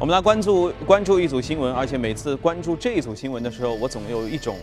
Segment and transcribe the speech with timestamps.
[0.00, 4.58] 我们来关注关注一组新闻，而且每次关注这一组新闻的时候，我总有一种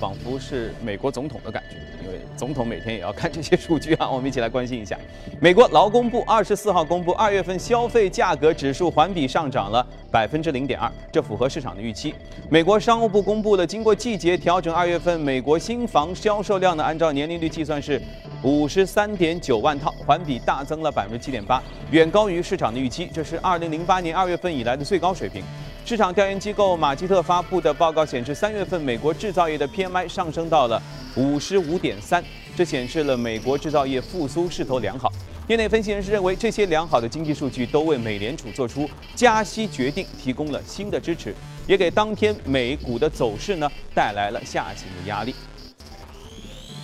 [0.00, 4.08] 仿佛是美国总统的感觉，因为总统每天也要看这些数据啊。
[4.10, 4.98] 我们一起来关心一下，
[5.38, 12.14] 美国劳工部二十四号公布，二月份消费价格指数环比上涨了百分之零点二，这符合市场的预期。
[12.48, 18.00] 美国商务部公布了经过季节调整，二月份美国新房销售量呢，按照年利率计算是。
[18.42, 23.06] 五十三点九万套，环比大增了百分之七点八，远高于市场的预期。
[23.12, 25.44] 这是二零零八年二月份以来的最高水平。
[25.84, 30.80] 市场调研机构马基特发布的报告显示，三月份美国制造业的 PMI 上升到了
[31.16, 32.22] 五十五点三，
[32.54, 35.10] 这显示了美国制造业复苏势头良好。
[35.48, 41.34] 业内分析人士认为，这些良好的经济数据都为美联储做出加息决定提供了新的支持，
[41.66, 45.34] 也给当天美股的走势呢带来了下行的压力。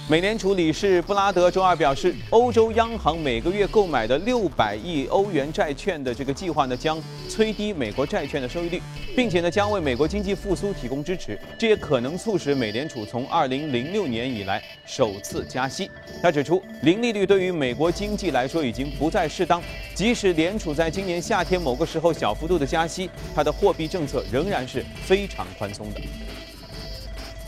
[0.08, 8.80] 美联储理事布拉德周二表示，欧洲央行每个月购买的六百亿欧元债券的这个计划呢，将催低美国债券的收益率，
[9.16, 11.36] 并且呢，将为美国经济复苏提供支持。
[11.58, 15.90] 这也可能促使美联储从二零零六年以来首次加息。
[16.22, 19.60] 他指出，零利率对于美国经济来说已经不再适当，
[19.92, 26.00] 即使联储在今年夏天某个时候小幅度的加息，它的货币政策仍然是非常宽松的。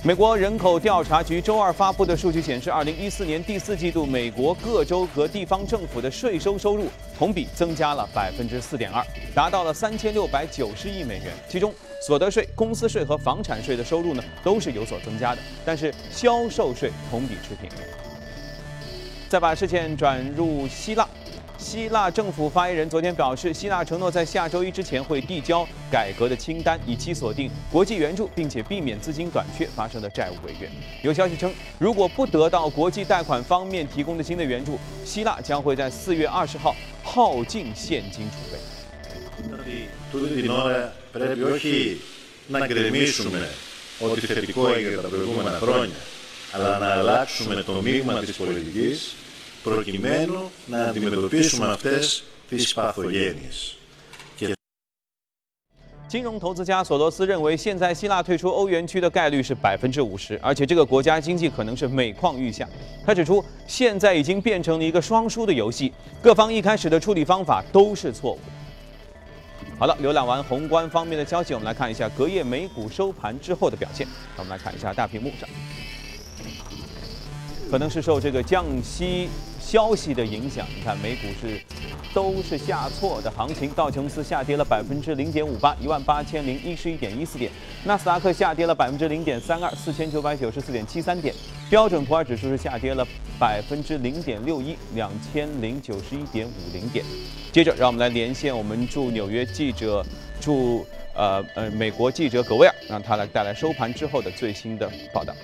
[0.05, 6.87] 美国人口调查局周二发布的数据显示，二零一四年第四季度，美国各州和地方政府的税收收入
[7.19, 11.35] 同比增加了百分之四点二，达到了三千六百九十亿美元。
[11.49, 11.75] 其中，
[12.07, 17.69] 所得税、公司税和房产税的收入呢，都是有所增加的，但是销售税同比持平。
[19.29, 21.07] 再把视线转入希腊。
[21.69, 30.71] 希腊政府发言人昨天表示，希腊承诺在下周一之前会递交改革的清单，以期锁定国际援助，并且避免资金短缺发生的债务违约。
[31.03, 36.75] 有消息称，如果不得到国际贷款方面提供的新的援助，希腊将会在四月二十号
[37.05, 38.59] 耗尽现金储备。
[49.68, 53.78] προκειμένου να αντιμετωπίσουμε αυτές τις παθογένειες.
[56.06, 62.70] 金融投资家索罗斯认为，现在希腊退出欧元区的概率是百分之五十，而且这个国家经济可能是每况愈下。
[63.04, 65.92] 他指出，现在已经变成了一个双输的游戏，
[66.22, 68.52] 各方一开始的处理方法都是错误的。
[69.80, 74.08] 好了，浏览完宏观方面的消息，我们来看一下隔夜美股收盘之后的表现。
[74.38, 75.50] 我们来看一下大屏幕上，
[77.72, 79.30] 可能是受这个降息。
[79.61, 81.61] 消息的影响，你看美股是
[82.15, 87.51] 都是下挫的行情，道琼斯下跌了百分之零点五八，一万八千零一十一点一四点；
[87.85, 91.35] 纳斯达克下跌了百分之零点三二，四千九百九十四点七三点；
[91.69, 93.07] 标准普尔指数是下跌了
[93.39, 97.05] 百分之零点六一，两千零九十一点五零点。
[97.53, 100.05] 接着，让我们来连线我们驻纽约记者
[100.41, 105.35] 驻呃呃美国记者葛威尔，让他来带来收盘之后的最新的报道。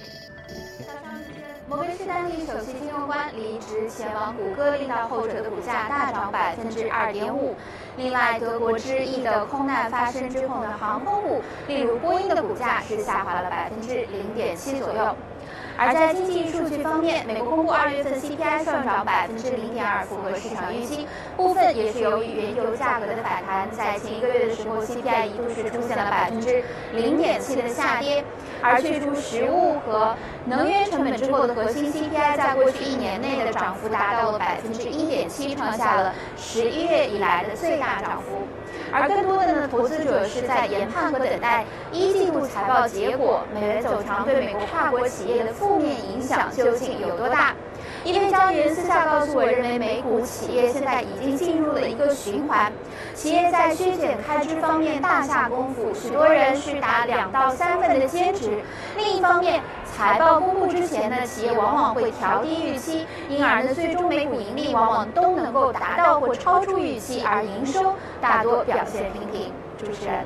[2.14, 7.56] 摩根士丹利首席金融官离职，前往谷歌，令到后者的股价大涨百分之二点五。
[7.96, 15.16] 另外，德国之翼的空难发生之后呢，航空股，例如波音的股价是下滑了百分之零点七左右。
[15.76, 21.08] 而在经济数据方面，美国公布二月份 CPI 上涨百分之零点二，符合市场预期。
[21.36, 28.22] 部分也是由于原油价格的反弹，在前一个月的时候，CPI 一度是出现了百分之零点七的下跌。
[28.64, 30.16] 而去除食物和
[30.46, 38.48] 能源成本之后的核心 CPI，在过去一年内的涨幅达到了百分之一点七，创下了十一月以来的最大涨幅。
[38.90, 47.54] 而更多的呢，投资者是在研判和等待一季度财报结果，美元走强对美国跨国企业的负面影响究竟有多大？
[48.02, 52.72] 一位交易员私下告诉我，认为美股企业现在已经进入了一个循环，
[53.14, 58.60] 企业在削减开支方面大下功夫，许多人是打两到三份的兼职。
[58.96, 69.52] 另一方面，财报公布之前呢，企业往往会调低预期，因而呢，最终每股盈利往往都能够达到或超出预期，而营收大多表现平平。
[69.78, 70.24] 主持人，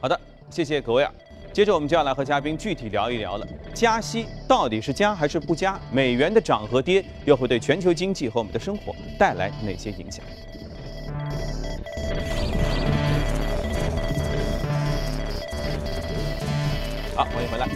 [0.00, 0.18] 好的，
[0.50, 1.12] 谢谢各位啊。
[1.52, 5.78] 接着我们就要来和嘉宾具体聊一聊了，加息到底是加还是不加？
[5.92, 10.24] 美元的涨和跌又会对全球经济和我们的生活带来哪些影响？
[17.16, 17.68] 好，欢迎回来。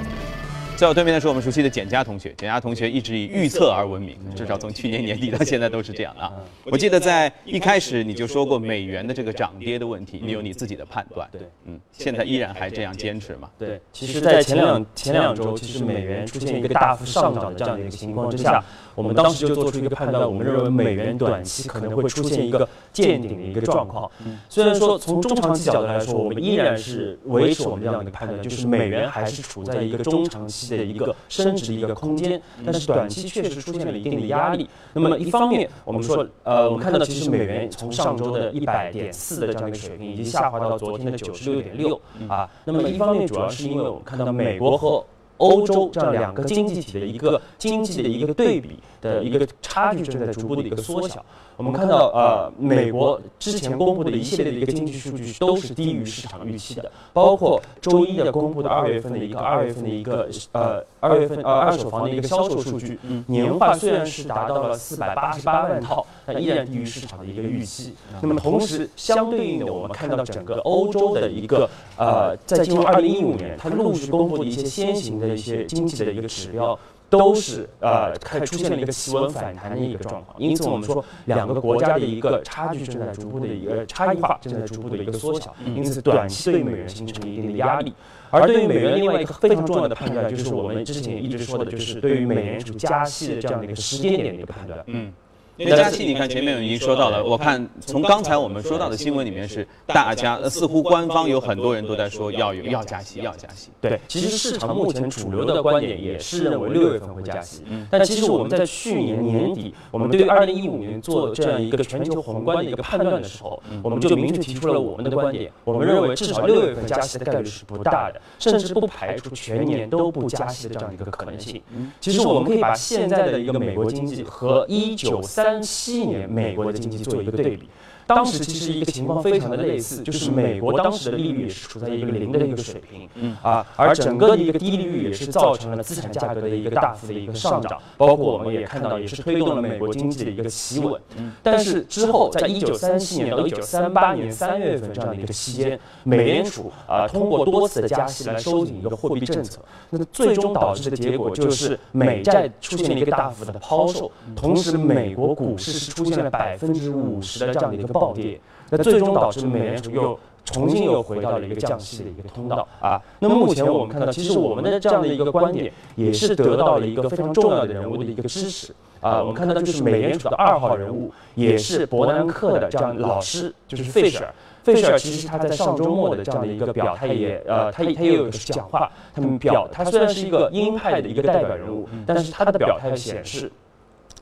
[0.77, 6.33] 在我对面的是我们熟悉的简佳同学，简佳同学一直以预测而闻名，至少从去年年底到现在都是这样啊。
[6.65, 11.29] 我记得在一开始你就说过美元的这个涨跌的问题，你有你自己的判断。
[11.31, 13.49] 对，嗯，现在依然还这样坚持嘛？
[13.57, 18.65] 对，其实，在前两前两周，其实美元出现一个大幅上涨的这样的一个情况之下，
[18.99, 24.11] 我们当时就做出一个判断，我们认为美元短期可能会出现一个见顶的一个状况。
[24.49, 34.69] 虽然说从中长期角度来说，我们依然是维持我们这样的一个判断，就是美元还是处在一个中长期的一个升值的一个空间，但是短期确实出现了一定的压力。
[34.93, 42.51] 那么一方面，我们说，呃，我们看到其实美元从上周的一百点四的这样一个水平，已经下滑到昨天的九十六点六啊。
[42.65, 45.05] 那么一方面，主要是因为我们看到美国和
[45.39, 51.25] 欧洲这样两个经济体的一个经济的一个对比的一个差距正在逐步的一个缩小。
[51.57, 62.97] 我们看到，呃，美国之前公布的一系列的一个经济数据都是低于市场预期的，包括周一的公布的二月份的一个二月份的一个呃二月份呃二手房的一个销售数据，
[63.27, 67.93] 年化虽然是达到了四百八十八万套，但依然低于市场的一个预期。
[68.23, 76.79] 那么同时，相对应的，我们看到整个欧洲的一个呃，在进入二零一五年，它陆续公布的一些先行的一些经济的一个指标。
[77.11, 87.95] 都是呃开出现了一个企稳反弹的一个状况，因此我们说两个国家的一个差距正在逐步的一个差异化正在逐步的一个缩小，因此短期对美元形成一定的压力。
[88.29, 94.79] 而对于美元另外一个非常重要的判断，就是我们之前一直说的，就是对于美联储加息的这样的一个时间点的一个判断。
[94.89, 95.11] 嗯。
[95.59, 97.25] 那加息，你看前面已经说到了。
[97.25, 103.71] 我看从刚才我们说到的新闻里面是，大家似乎官方有很多人都在说要有要加息，要加息。
[103.81, 107.65] 对，其实市场目前主流的观点也是认为六月份会加息。
[107.69, 107.87] 嗯。
[107.91, 115.51] 但其实我们在去年年底，我们对于二零一五年做这样一个全球宏观的一个判断的时候，我们就明确提出了我们的观点。
[115.65, 121.61] 我们认为至少六月份加息的概率是不大的，甚至不排除全年都不加息的这样一个可能性。
[121.77, 121.91] 嗯。
[122.01, 126.29] 其实我们可以把现在的一个美国经济和一九三三七年。
[126.29, 127.69] 美国的经济做一个对比。
[128.09, 140.99] 当时其实一个情况非常的类似，就是美国当时的利率也是处在一个零的一个水平，嗯啊，而整个的一个低利率也是造成了资产价格的一个大幅的一个上涨，包括我们也看到也是推动了美国经济的一个企稳。
[141.43, 149.61] 但是之后，在一九三七年到一九三八年三月份这样的一个期间，美联储啊通过多次的加息来收紧一个货币政策，
[149.91, 157.98] 那最终导致的结果就是美债出现了一个大幅的抛售，同时美国股市是出现了百分之五十的这样的一个。
[157.99, 158.41] 暴跌，
[158.71, 163.01] 那最终导致美联储又重新又回到了一个降息的一个通道啊。
[163.19, 169.21] 那么目前我们看到，其实我们的这样的一个观点也是得到了一个非常重要的人物的一个支持啊。
[169.21, 174.35] 我们看到就是美联储的二号人物，也是伯南克的这样老师，就是费舍尔。
[174.63, 183.51] 费舍尔其实他在上周末的这样的一个表态也呃，他他也有一个讲话，他们表他虽然是一个鹰派的一个代表人物，但是他的表态显示。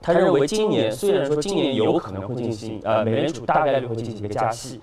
[0.01, 4.81] 他认为今年虽然说今年有可能会进行，呃，美联储大概率会进行一个加息，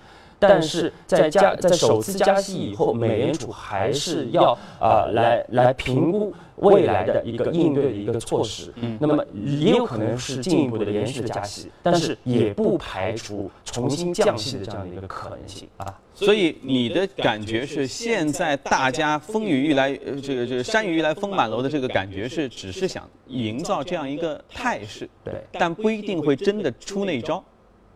[0.48, 8.72] 但是在加在首次加息以后，美联储还是要啊来来评估未来的一个应对的一个措施。
[8.76, 16.00] 嗯，那么也有可能是进一步的延续的加息，但是也不排除重新降息的这样的一个可能性啊。
[16.14, 27.42] 所以你的感觉是，现在大家风雨欲来，呃，这个这个山雨欲来风满楼的这个感觉是，只是想营造这样一个态势，对，但不一定会真的出那招，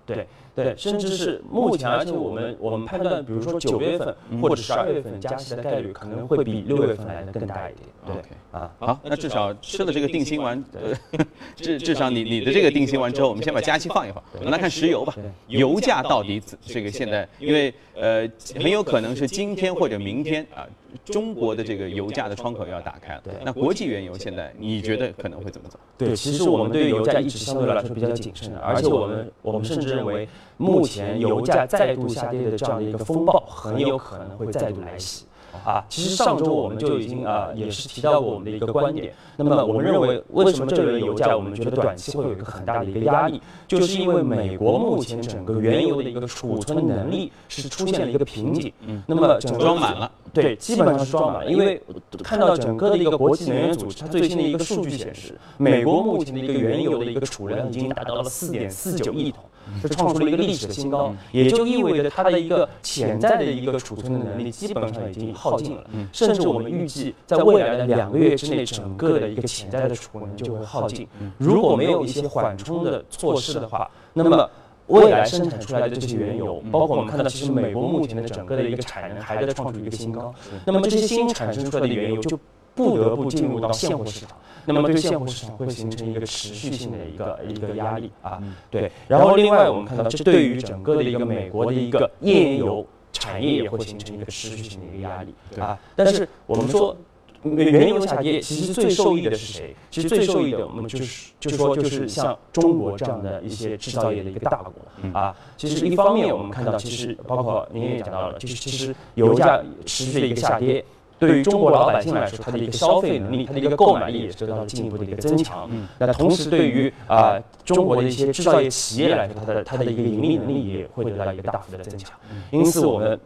[0.05, 0.17] 对。
[0.17, 0.27] 对，
[0.77, 7.89] 甚至是目前，而且我们我们判断，比如说九月份或者十二月份加息的概率可能会比六月份来的更大一点。
[8.07, 8.15] 对
[8.51, 10.97] 啊，好，那至少吃了这个定心丸，呃，
[11.55, 15.15] 至至少你你的这个定心丸之后，我们先把加息放一放，我们来看石油吧。
[15.49, 18.27] 油价到底这个现在，因为呃
[18.57, 20.67] 很有可能是今天或者明天啊，
[21.05, 23.21] 中国的这个油价的窗口要打开了。
[23.23, 25.79] 对，那国际原油现在你觉得可能会怎么走？
[25.99, 30.27] 对，其实我们对油价一直相对来说比较谨慎的，而且我们我们甚至认为。
[30.59, 35.25] 目前油价再度下跌的这样的一个风暴，很有可能会再度来袭。
[35.65, 39.15] 啊，其实上周我们就已经啊，也是提到过我们的一个观点。
[39.37, 48.71] 那么我们认为，为什么这轮油价我们觉得短期会有一个很大的一个压力，就是因为美国目前整个原油的一个储存能力是出现了一个瓶颈。
[48.83, 51.51] 嗯，那么整个装满了，对，基本上是装满了。
[51.51, 51.83] 因为
[52.23, 59.43] 看到整个的一个国际能源组织，它最新的一个数据显示，美国目前的一个原油的一个储量已经达到了四点四九亿桶。
[59.83, 71.07] 这创出了一个历史的新高，也就意味着它的一个潜在的一个储存的能力基本上已经耗尽了，甚至我们预计在未来的两个月之内，整个的一个潜在的储能就会耗尽。
[71.37, 74.51] 如果没有一些缓冲的措施的话，那么
[74.89, 80.35] 未来生产出来的这些原油，包括我们看到，其实美国目前的整个的一个产能还在创出一个新高，
[80.65, 82.39] 那么这些新产生出来的原油就。
[82.75, 84.37] 不得不进入到现货市场。
[84.73, 88.43] 那么对现货市场会形成一个持续性的一个一个压力啊。
[88.71, 95.79] 对，然后另外我们看到，这对于整个的一个美国的一个页岩油产业也会形成一个持续性的一个压力啊。
[95.97, 96.97] 但是我们说。
[97.45, 99.77] 原油下跌，其实最受益的是谁？
[99.93, 104.73] 其实最受益的，我们就是就说就是像中国这样的一些制造业的一个大国
[105.17, 105.33] 啊。
[105.57, 110.85] 其实一方面我们看到，其实包括您也讲到了，就是其实油价持续的一个下跌，
[111.19, 115.69] 对于中国老百姓来说，它的一个消费能力、它的一个购买力也得到了进一步的一个增强。
[115.99, 122.13] 那同时，对于啊中国的一些制造业企业来说，它的它的一个盈利能力也会得到一个大幅的增强。
[122.51, 123.19] 因此，我们。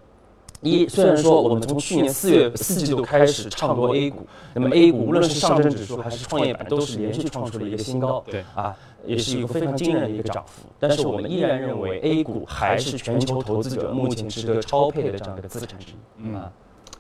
[0.64, 8.72] 一虽然说我们从去年四月四季度开始唱多 A 股，那么 A 股无论是上证指数还是创业板都是连续创出了一个新高，对啊，
[9.04, 10.62] 也是一个非常惊人的一个涨幅。
[10.78, 16.32] 但是我们依然认为 A 股还是全球投资者目前值得超配的这样的一个资产之一。
[16.32, 16.49] 啊，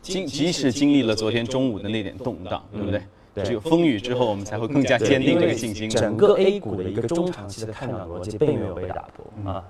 [0.02, 3.00] 经即使经历了昨天中午的那点动荡，对不对？
[3.42, 5.88] 只有风雨之后，我们才会更加坚定这个信心。
[5.88, 9.64] 整个 A 股的一个中长期的看涨逻辑并没有被打破啊。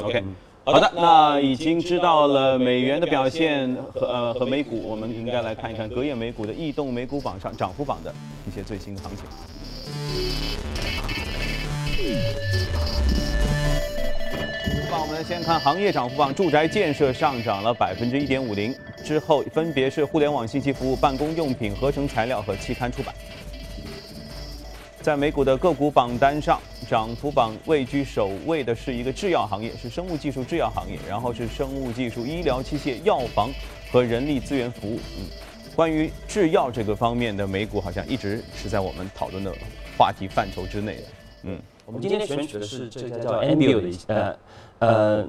[0.00, 0.24] OK。
[0.64, 8.14] 好的，那已经知道了美元的表现和呃和美股，我们应该来看一看隔夜美股的异动美股榜上涨幅榜的
[8.46, 9.26] 一些最新的行情。
[14.92, 23.14] 那我们先看行业涨幅榜，住宅建设上涨了百分之一点五零，之后分别是互联网信息服务、办公用品、合成材料和期刊出版。
[25.00, 33.50] 在美股的个股榜单上，涨幅榜位居首位的是一个制药行业，是生物技术制药行业，然后是生物技术、医疗器械、药房
[33.90, 35.00] 和人力资源服务。
[35.16, 35.24] 嗯，
[35.74, 39.50] 关于制药这个方面的美股，好像一直是在我们讨论的
[39.96, 41.02] 话题范畴之内的。
[41.44, 44.38] 嗯，我们今天选取的是这家叫 Ambio 的
[44.78, 45.26] 呃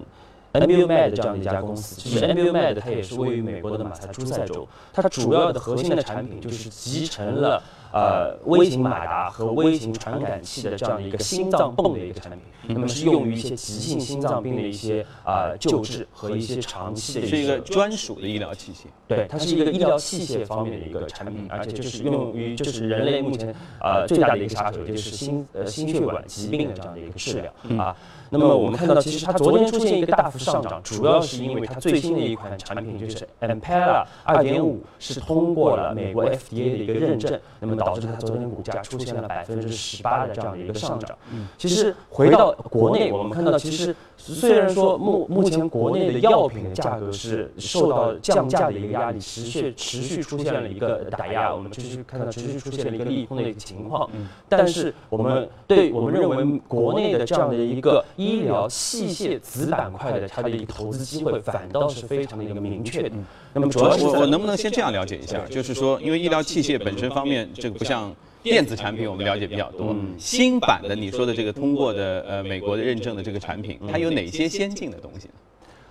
[0.52, 1.96] 呃 Ambio Med 这样的一家公司。
[2.00, 7.62] 其实 Ambio Med 它也是位于美国的马萨诸塞州，它主要的核心的产品就是集成了。
[7.94, 17.28] 呃，微型马达和微型传感器的这样的一个心脏泵的一个产品，那么是用于一些急性心脏病的一些啊救治和一些长期的。
[17.28, 18.86] 是一个专属的医疗器械。
[19.08, 27.96] 对，它是一个医疗器械方面的一个产品，而且就是用于就是人类目前呃最大的一个杀手，就是心呃心血管疾病的这样的一个治疗啊。
[28.34, 41.16] 那么我们看到，其实它昨天出现一个大幅上涨，主要是因为它最新的一款产品就是 Ampela 2.5是通过了美国 FDA 的一个认证，那么导致它昨天股价出现了百分之十八的这样的一个上涨。
[41.60, 54.10] 其实回到国内，我们看到其实虽然说目目前国内的药品的价格是受到降价的一个压力，持续持续出现了一个打压，我们持续看到持续出现了一个利空的一个情况。
[54.50, 58.04] 但是我们对我们认为国内的这样的一个。
[58.24, 63.12] 医疗器械子板块的它的一个投资机会反倒是非常的一个明确的。
[63.54, 65.40] 那么主要是我我能不能先这样了解一下？
[65.50, 69.96] 就是说，因为医疗器械本身方面，这个不像电子产品，我们了解比较多。
[70.18, 75.34] 新版的你说的这个通过的呃美国的认证的这个产品，它有哪些先进的东西呢？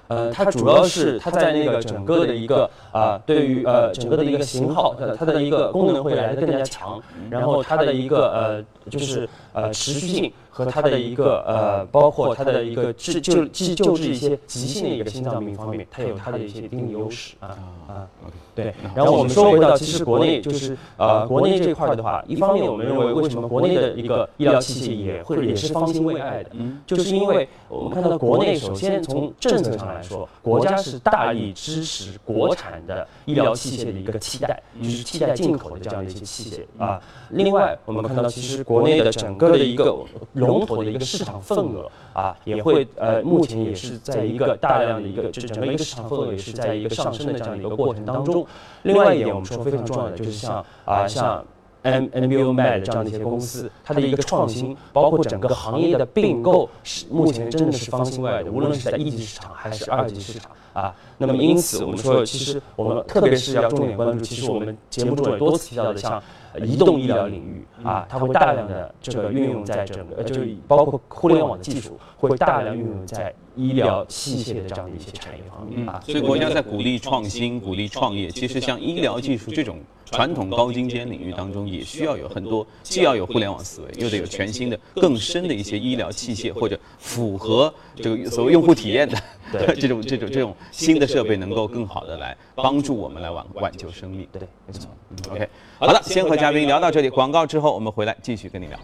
[0.08, 10.32] 呃，它主要是它在那个整个的一个啊，对于呃整个的一个型号，的它的一个功能会来的更加强，然后它的一个呃就是呃持续性。
[10.54, 17.56] 和它的一个呃，包括它的一个治救治救治一些急性的一个心脏病方面，它有它的一些一定的优势啊
[17.88, 18.06] 啊。
[18.54, 26.50] 对，然后我们说回到，其实国内就是呃，国内这块的话，一方面我们认为为什么国内的一个医疗器械也会也是方兴未艾的，
[26.87, 37.00] 就是因为我们看到国内首先从政策上来说，国家是大力支持国产的医疗器械的一个替代，就是替代进口的这样的一些器械啊。
[37.30, 39.97] 另外，我们看到其实国内的整个的一个
[40.46, 48.46] 龙头的一个市场份额啊，也会呃，目前也是在一个大量的一个，就整个一个市场份额也是在一个上升的这样的一个过程当中。
[48.82, 51.44] 另外一点，我们说非常重要的就是像啊，像
[51.82, 60.94] M N B O Med 这样的一些公司，它的一个创新，包括整个行业的并购，是目前真的是方兴未艾的，无论是在一级市场还是二级市场啊。
[61.18, 66.22] 那么因此，我们说，其实我们特别是要重点关注，其实我们节目中也多次提到的，像。
[66.61, 76.00] 移动医疗领域啊，它会大量的这个运用在整个，就是包括互联网的技术，会大量运用在医疗器械的这样的一些产业方面啊。
[76.06, 78.30] 所以国家在鼓励创新、鼓励创业。
[78.30, 89.18] 其实像医疗技术这种传统高精尖领域当中，也需要有很多，既要有互联网思维，又得有全新的、更深的一些医疗器械，或者符合这个所谓用户体验的
[89.75, 94.28] 这种、这种、这种新的设备，能够更好的来帮助我们来挽挽救生命。
[94.30, 94.90] 对，没错。
[95.32, 95.48] OK，
[95.78, 98.78] 好的，先和嘉宾聊到这里，广告之后我们回来继续跟你聊。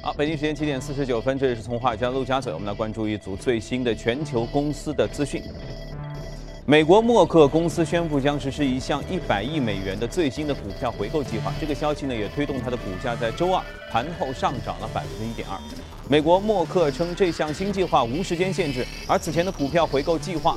[0.00, 5.42] 好，北京时间七点四十九分，这里是从华尔街陆家嘴，我们来关注一组最新的全球公司的资讯。
[6.64, 11.52] 美国默克公司宣布将实施一项一百亿美元的最新的股票回购计划。
[11.60, 13.60] 这个消息呢，也推动它的股价在周二
[13.90, 15.58] 盘后上涨了百分之一点二。
[16.08, 20.56] 美国默克称，这项新计划无时间限制，而此前的股票回购计划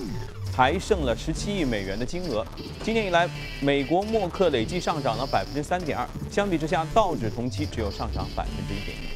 [0.56, 2.46] 还剩了十七亿美元的金额。
[2.84, 3.28] 今年以来，
[3.60, 9.14] 美国默克累计上涨了百分之三点二，相比之下，道指同期只有上涨百分之一点一。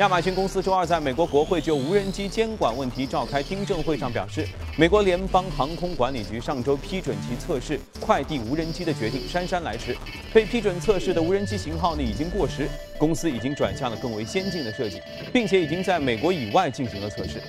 [0.00, 4.44] 亚马逊公司周二在美国国会就无人机监管问题召开听证会上表示，
[4.76, 9.96] 美国联邦航空管理局上周批准其测试快递无人机的决定姗姗来迟。
[10.32, 15.00] 被批准测试的无人机型号呢已经过时，公司已经转向了更为先进的设计，
[15.32, 17.40] 并且已经在美国以外进行了测试。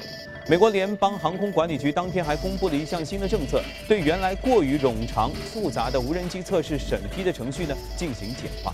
[0.48, 8.72] 美国联邦航空管理局当天还公布了一项新的政策，对原来过于冗长复杂的无人机测试审批的程序呢进行简化。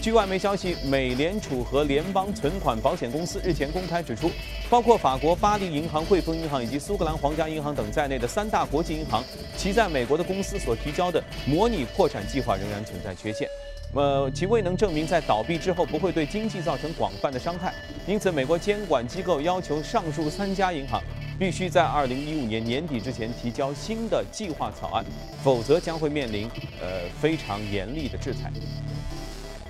[0.00, 4.30] 据外媒消息，美联储和联邦存款保险公司日前公开指出，
[4.70, 9.24] 包括法国巴黎银行、汇丰银行以及苏格兰皇家银行等在内的三大国际银行，
[9.56, 13.48] 其在美国的公司所提交的模拟破产计划仍然存在缺陷，
[13.94, 17.74] 呃，其未能证明在倒闭之后不会对经济造成广泛的伤害。
[18.06, 21.02] 因此，美国监管机构要求上述三家银行
[21.38, 25.04] 必须在二零一五年年底之前提交新的计划草案，
[25.42, 26.48] 否则将会面临
[26.80, 28.52] 呃非常严厉的制裁。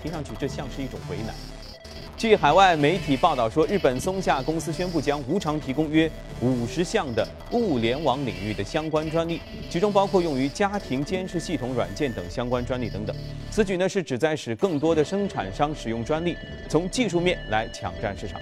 [0.03, 1.35] 听上去这像是一种为难。
[2.19, 6.11] 据海外媒体报道说，日本松下公司宣布将无偿提供约
[6.41, 13.15] 五十项的物联网领域的相关专利，其中包括用于家庭监视系统软件等相关专利等等。
[13.53, 16.37] 此举呢是旨在使更多的生产商使用专利，
[16.69, 18.41] 从技术面来抢占市场。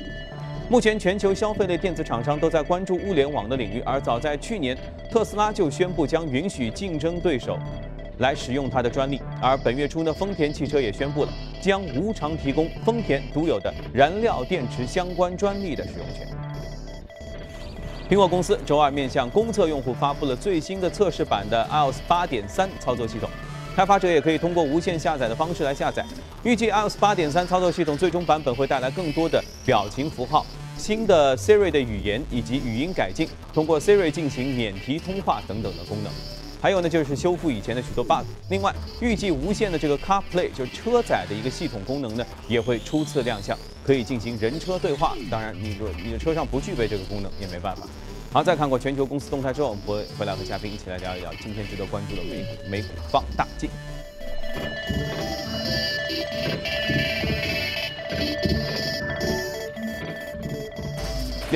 [0.70, 4.74] 目前全球消费类电子厂商都在关注物联网的领域，而早在去年，
[5.10, 7.58] 特斯拉就宣布将允许竞争对手。
[8.20, 16.26] 来使用它的专利，而本月初呢，丰田汽车也宣布了将无偿提供丰田独有的燃料电池相关专利的使用权。
[18.08, 23.28] 苹果公司周二面向公测用户发布了最新的测试版的 iOS 8.3操作系统，
[23.74, 26.04] 开发者也可以通过无线下载的方式来下载。
[26.44, 30.46] 预计 iOS 8.3操作系统最终版本会带来更多的表情符号、
[30.78, 36.12] 新的 Siri 的语言以及语音改进，通过 Siri 进行免提通话等等的功能。
[36.66, 38.26] 还有呢，就是修复以前的许多 bug。
[38.50, 45.14] 另外，预计无线的这个 CarPlay 就是车载的一个系统功能呢，也会初次亮相，可以进行人车对话。
[45.30, 47.86] 当然，你若你的车上不具备这个功能，也没办法。
[48.32, 53.70] 好，再看过全球公司动态之后，我们回回来和嘉宾一起来聊一聊今天值得关注的美股美股放大镜。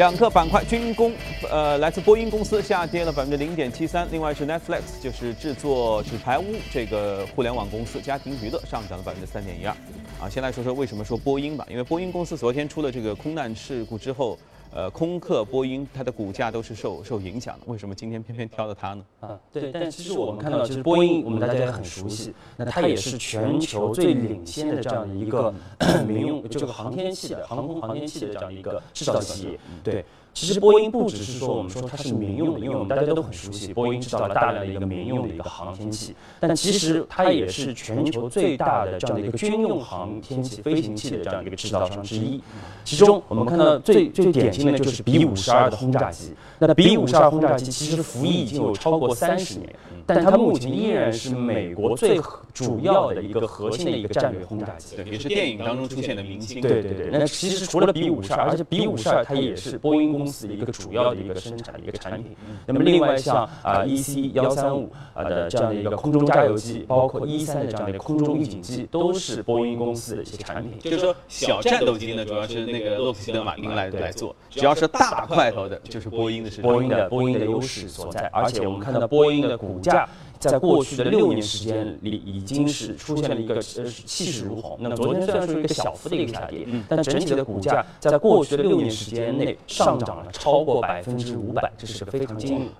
[0.00, 1.12] 两个板块，军工，
[1.50, 9.76] 呃，来自波音公司下跌了百分之零点七三，另外是 Netflix，就是制作纸牌屋这个互联网公司，家庭娱乐上涨了百分之三点一二。
[10.18, 14.38] 啊，先来说说为什么说波音吧，因为波音公司昨天出了这个空难事故之后。
[14.72, 17.64] 呃，空客、波音，它的股价都是受受影响的。
[17.66, 19.04] 为什么今天偏偏挑了它呢？
[19.20, 25.52] 啊，对，但其实我们看到，其实波音我们大家也很熟悉，那它也是全球最领先的这样的一个
[26.06, 30.04] 民用这个航天器的航空航天器的这样的一个制造企业，对。
[30.32, 42.40] 其实波音不只是说我们说它是民用的，因为我们大家都很熟悉，波音制造了大量的一个民用的一个航天器，但其实它也是全球最大的这样的一个军用航天器飞行器的这样一个制造商之一。
[42.84, 46.32] 其中我们看到最最典型的就是 B 五十二的轰炸机。
[46.60, 49.74] 那 B 五十二轰炸机其实服役已经有超过三十年，
[50.06, 52.20] 但它目前依然是美国最
[52.54, 56.60] 主要的一个核心的一个战略轰炸机，也是电影当中出现的明星。
[56.60, 60.19] 对对对，那其实除了 B 五十二，而且 B 五十二它也是波音。
[60.20, 70.78] 公司的一个主要的一个生产的一个产品，那么另外像啊 EC 幺三五啊的这样的一个空中加油机，包括 E 三的这样的一个空中预警机，都是波音公司的一些产品。
[70.78, 78.28] 就是说小战斗机呢，主要是那个洛克希德马丁来来做，只要是大块头的，就是波音的是波音的波音的优势所在。
[78.32, 80.06] 而且我们看到波音的股价。
[80.40, 84.78] 在过去的六年时间里，已经是出现了一个呃气势如虹。
[84.80, 92.70] 那么昨天虽然说一个小幅的一个下跌，但整体的股价在过去的六年时间内上涨了超过百分之五百，这是个非常惊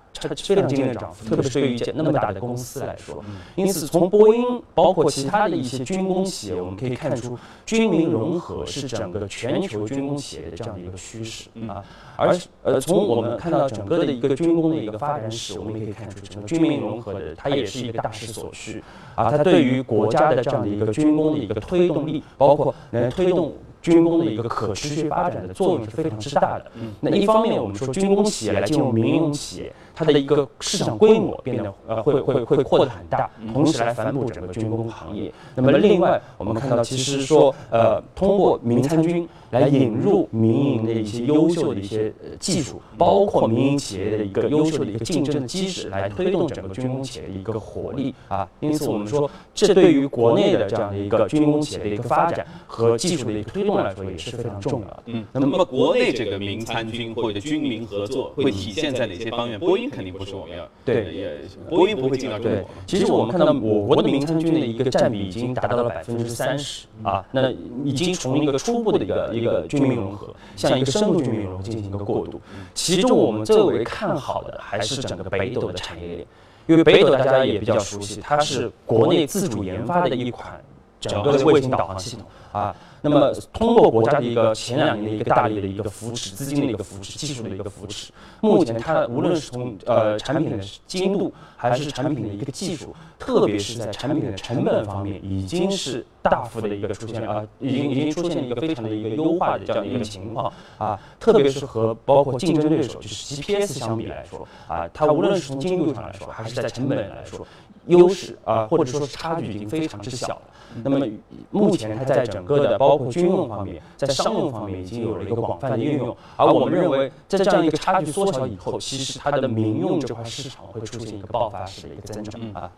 [0.47, 3.23] 非常惊人的涨幅，特别是对于那么大的公司来说。
[3.55, 4.43] 因此，从波音
[4.73, 11.83] 包括其他的一些军工企业，我们可以看出军民融合是整个全球军工企业的这样的一个趋势啊。
[12.17, 17.50] 而呃，从我们看到整个的一个军工的一个发展史，我们也可以看出整个军民融合的它。
[17.55, 18.83] 也是一个大势所趋
[19.15, 19.29] 啊！
[19.29, 26.71] 它对于国家的这样的一个军工的一个推动力，包括能推动军工的一个可持续发展的作用是非常之大的。
[26.99, 35.31] 那一方面，我们说军工企业来进入民营企业，它的一个市场规模变得呃会会会扩得很大，同时来反哺整个军工行业。
[35.55, 39.27] 那么另外我们看到，其实说呃通过民参军。
[39.51, 48.47] 来引入民营的一些优秀的一些技术，包括民营企业的一个优秀的一个竞争的机制，来推动整个军工企业的一个活力啊。
[48.61, 55.03] 因此，我们说这对于国内的这样的一个军工企业的一个发展和技术的一个推动来说，也是非常重要的。
[55.07, 59.59] 嗯，那么国内这个民参军或者军民合作会体现在哪些方面？
[59.59, 61.31] 波音肯定不是我们要对，也
[61.69, 62.69] 波音不会进到中国。
[62.85, 67.51] 其实我们看到我国的民参军的一个占比已经达到了百分之三十啊，那
[67.83, 70.33] 已经从一个初步的一个一个军民融合。
[70.55, 72.39] 向一个深度军民融合进行一个过渡，
[72.73, 76.27] 其中我们最为看好的还是整个北斗的产业链，
[76.67, 80.61] 因为北斗大家也比较熟悉，它是国内自主研发的一款
[80.99, 82.75] 整个的卫星导航系统啊。
[83.03, 88.11] 那么，通过国家的一个前两年的一个大力的一个扶持、资金的一个扶持、技术的一个扶持，
[88.41, 107.47] 目前它无论是从呃产品的精度，还是产品的一个技术，特别是在产品的成本方面，已经是大幅的一个出现啊，已经已经出现了一个非常的一个优化的这样一个情况啊，特别是和包括竞争对手就是 GPS 相比来说啊，它无论是从精度上来说，还是在成本来说，
[107.87, 110.41] 优势啊或者说差距已经非常之小了。
[110.85, 111.05] 那么
[111.49, 122.71] 目前它在整个的包括军用方面，在商用方面已经有了一个广泛的应用，而我们认为在这样一个差距缩小以后，其实它的民用这块市场会出现一个爆发式的一个增长啊。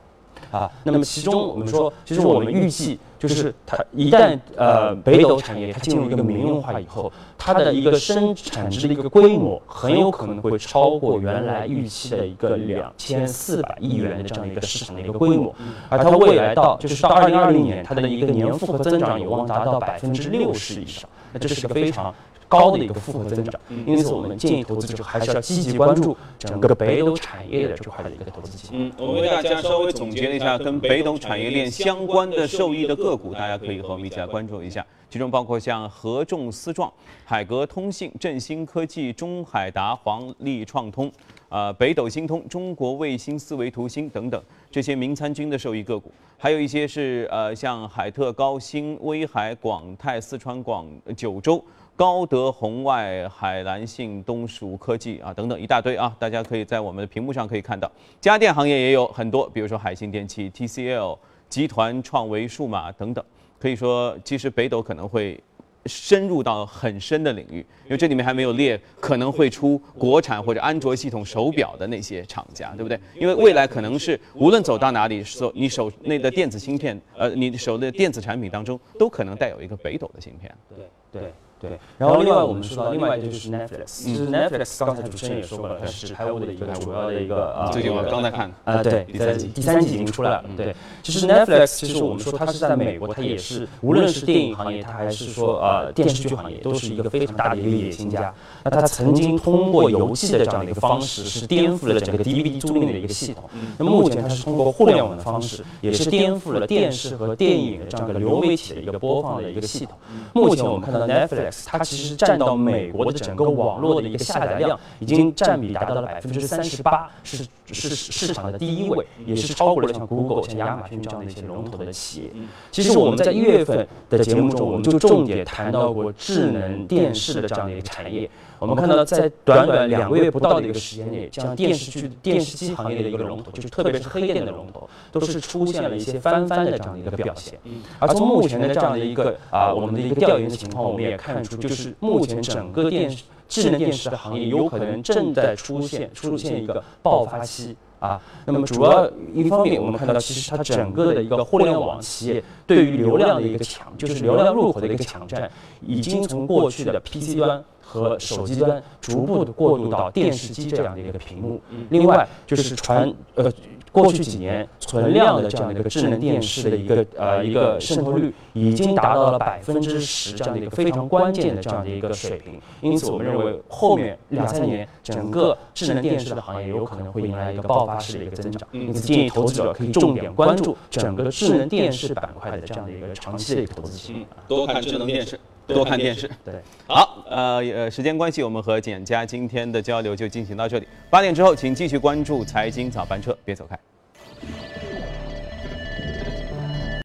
[0.52, 15.54] 啊，那么其中我们说，其实我们预计，就是它一旦呃北斗产业它进入一个民用化以后，它的一个生产值的一个规模很有可能会超过原来预期的一个两千四百亿元的这样一个市场的一个规模，
[15.90, 22.14] 而它未来到就是到二零二零年，它的一个年复合增长有望达到百分之六十以上，那这是个非常。
[22.50, 28.78] 高的一个复合增长，因此我们建议投资者还是要积极关注整个北斗产业的这块的一个投资机会。
[28.78, 34.86] 嗯，我们为大家稍微总结了一下跟北斗产业链相关的受益的个股，大家可以和我们一起来关注一下。
[35.10, 36.92] 其中包括像合众思壮、
[37.26, 41.12] 海格通信、振兴科技、中海达、黄力创通、
[41.54, 51.64] 啊北斗星通、中国卫星、思维图星等等这些民参军的受益个股，还有一些是呃像海特高新、威海广泰、四川广九州。
[51.96, 57.90] 高德红外、海蓝信、东蜀科技啊，等等一大堆啊，大家可以在我们的屏幕上可以看到。
[58.20, 61.16] 家电行业也有很多，比如说海信电器、TCL
[61.48, 63.24] 集团、创维数码等等。
[63.60, 65.40] 可以说，其实北斗可能会
[65.86, 73.00] 深入到很深的领域，因为这里面还没有列可能会出国产或者安卓系统手表的那些厂家，对不对？
[73.16, 80.54] 因为未来可能是无论走到哪里，手你手内的电子芯片，呃，你手的电子产品当中都可能带有一个北斗的芯片。
[80.70, 81.34] 对对。
[81.64, 98.34] 对，然后另外我们说到另外一个就是 Netflix，其实 Netflix 刚才主持人也说过了，它是纸牌屋的一个主要的一个啊，最近我刚才看啊，对，第三季第三季已经出来了，对，其实 Netflix 其实我们说它是在美国，它也是无论是电影行业，它还是说呃电视剧行业，都是一个非常大的一个野心家。
[98.66, 103.50] 那它曾经通过游戏的这样的一个方式，是颠覆了整个 DVD 租赁的一个系统。
[103.78, 109.98] 那么目前它是通过互联网的方式，也是颠覆了电视和电影的这样一个流媒体的一个播放的一个系统。
[110.34, 122.32] 目前我们看到 Netflix 它其实占占到美国的整个网络的一个下载量，已经占比达到了百分之三十八，是是市场的第一位，也是超过了像 Google、像亚马逊这样的一些龙头的企业。
[122.72, 128.30] 其实我们在一月份的节目中，我们就重点谈到过智能电视的这样的一个产业。
[128.60, 137.60] 我们看到，在短短两个月不到的一个时间内，像电视剧、电视机行业的一个龙头，就是特别是黑电的龙头，都是出现了一些翻番的这样的一个表现。
[138.00, 143.24] 而从目前的这样的一个啊，我们的一个调研的情况，我们也看出，就是目前整个电视
[143.62, 148.20] 智能电视的行业有可能正在出现出现一个爆发期啊。
[148.46, 155.50] 那么主要一方面，我们看到其实它整个的一个互联网企业对于流量的一个抢，就是流量入口的一个抢占，
[155.82, 157.64] 已经从过去的 PC 端。
[157.86, 161.62] 和手机端逐步的过渡到电视机这样的一个屏幕。
[161.90, 163.52] 另外就是传呃，
[163.94, 172.60] 过去几年存量的这样的一个智能电视的一个呃一个渗透率已经达到了百分之十这样的一个非常关键的这样的一个水平。
[172.82, 178.68] 因此，我们认为后面两三年整个智能电视的行业有可能会迎来一个爆发式的一个增长。
[178.72, 184.26] 因此，建议投资者可以重点关注整个智能电视板块的这样的一个长期的一个投资机会。
[184.48, 185.40] 多看智能电视。
[185.68, 186.30] 多看电视。
[186.44, 186.54] 对，
[186.88, 190.88] 好，呃呃，时间关系，我们和简家今天的交流就进行到这里。
[191.10, 193.80] 八点之后，请继续关注财经早班车，别走开。